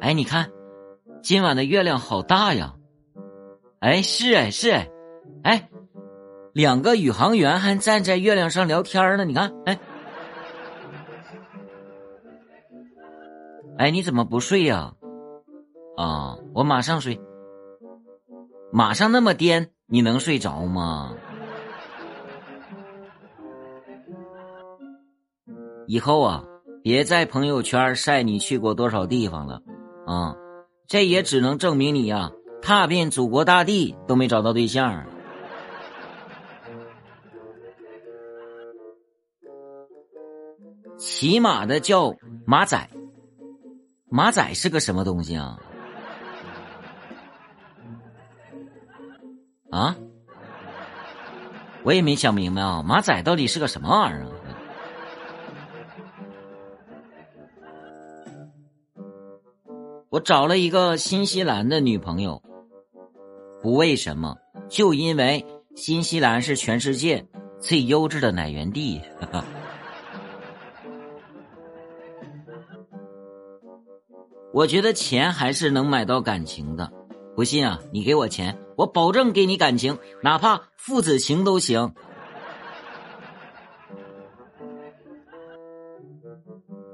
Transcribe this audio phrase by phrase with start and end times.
[0.00, 0.50] 哎，你看，
[1.22, 2.74] 今晚的月亮好大呀！
[3.80, 4.90] 哎，是哎是哎，
[5.42, 5.68] 哎，
[6.52, 9.24] 两个宇航员还站在月亮上聊天呢。
[9.24, 9.78] 你看，哎，
[13.78, 14.94] 哎，你怎么不睡呀？
[15.96, 17.20] 啊，我马上睡。
[18.72, 21.14] 马上那么颠，你能睡着吗？
[25.86, 26.42] 以后啊，
[26.82, 29.60] 别在朋友圈晒你去过多少地方了，
[30.06, 30.36] 啊，
[30.86, 35.06] 这也只能证明你呀，踏遍祖国大地都没找到对象。
[40.98, 42.14] 骑马的叫
[42.46, 42.88] 马仔，
[44.08, 45.58] 马仔是个什么东西啊？
[49.70, 49.96] 啊？
[51.82, 54.26] 我也没想明白啊，马仔到底是个什么玩意儿？
[60.14, 62.40] 我找了一个新西兰的女朋友，
[63.60, 64.36] 不为什么，
[64.68, 67.26] 就因为新西兰是全世界
[67.58, 69.00] 最优质的奶源地。
[74.54, 76.92] 我觉得钱还是能买到感情的，
[77.34, 81.92] 不信啊，你给我钱，我保证给你感情，哪怕父子情都行。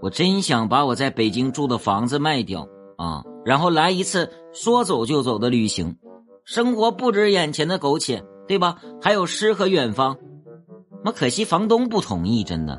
[0.00, 2.66] 我真想把我在北京住的房子卖掉。
[3.00, 5.96] 啊，然后来一次说走就走的旅行，
[6.44, 8.76] 生活不止眼前的苟且，对吧？
[9.00, 10.18] 还有诗和远方。
[11.02, 12.78] 那可惜房东不同意，真的。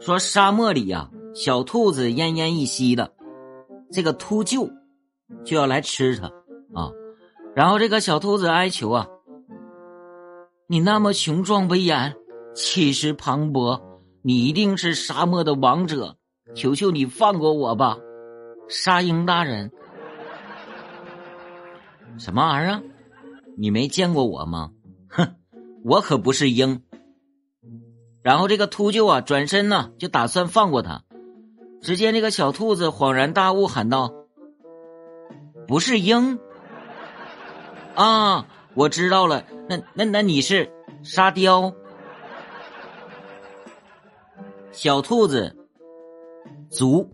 [0.00, 3.12] 说沙漠里呀，小兔子奄奄一息的，
[3.92, 4.70] 这个秃鹫
[5.44, 6.28] 就要来吃它
[6.72, 6.90] 啊。
[7.54, 9.06] 然后这个小兔子哀求啊
[10.66, 12.16] ：“你那么雄壮威严。”
[12.54, 13.80] 气势磅礴，
[14.22, 16.16] 你一定是沙漠的王者，
[16.54, 17.98] 求求你放过我吧，
[18.68, 19.72] 沙鹰大人！
[22.16, 22.82] 什么玩意儿？
[23.58, 24.70] 你没见过我吗？
[25.08, 25.34] 哼，
[25.84, 26.82] 我可不是鹰。
[28.22, 31.02] 然后这个秃鹫啊，转身呢就打算放过他，
[31.82, 34.14] 只见这个小兔子恍然大悟，喊道
[35.66, 36.38] ：“不是鹰
[37.96, 41.74] 啊，我知道了，那那那你是沙雕。”
[44.74, 45.54] 小兔子，
[46.68, 47.08] 足。